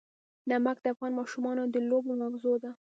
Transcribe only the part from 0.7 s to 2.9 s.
د افغان ماشومانو د لوبو موضوع ده.